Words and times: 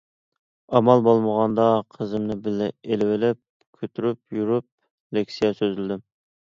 ئامال 0.77 1.03
بولمىغاندا 1.07 1.67
قىزىمنى 1.97 2.39
بىللە 2.47 2.71
ئېلىۋېلىپ، 2.81 3.41
كۆتۈرۈپ 3.79 4.41
يۈرۈپ 4.41 5.19
لېكسىيە 5.21 5.57
سۆزلىدىم. 5.63 6.07